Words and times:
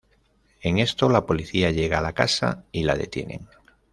En 0.61 0.79
esto, 0.79 1.09
la 1.09 1.27
policía 1.27 1.69
llega 1.69 1.99
a 1.99 2.01
la 2.01 2.13
casa 2.13 2.65
y 2.71 2.81
la 2.85 2.95
detienen. 2.95 3.47